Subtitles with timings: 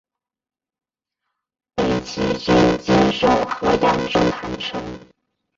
[1.75, 4.81] 北齐军坚守河阳中潭城。